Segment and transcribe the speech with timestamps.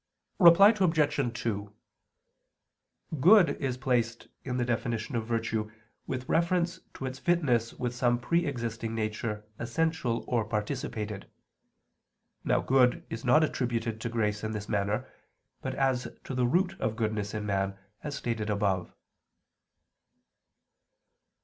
[0.39, 1.37] Reply Obj.
[1.43, 1.73] 2:
[3.19, 5.69] Good is placed in the definition of virtue
[6.07, 11.29] with reference to its fitness with some pre existing nature essential or participated.
[12.43, 15.07] Now good is not attributed to grace in this manner,
[15.61, 18.91] but as to the root of goodness in man, as stated above.